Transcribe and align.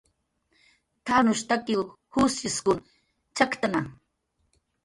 "T""arnushtakiw 1.05 1.81
jusshiskun 2.15 2.79
chakktna" 3.35 3.81